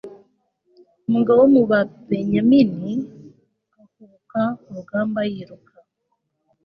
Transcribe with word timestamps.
umugabo 1.07 1.37
wo 1.43 1.49
mu 1.55 1.63
babenyamini 1.69 2.91
ahubuka 3.81 4.41
ku 4.61 4.69
rugamba 4.75 5.19
yiruka 5.31 5.73